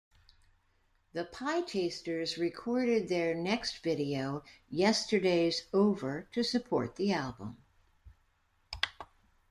The 1.13 1.25
Pietasters 1.25 2.39
recorded 2.39 3.07
their 3.07 3.35
next 3.35 3.83
video, 3.83 4.43
Yesterday's 4.67 5.67
Over, 5.71 6.27
to 6.31 6.41
support 6.41 6.95
the 6.95 7.13
album. 7.13 7.57